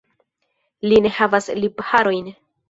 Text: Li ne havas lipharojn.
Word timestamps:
Li 0.89 0.97
ne 1.07 1.11
havas 1.19 1.51
lipharojn. 1.59 2.33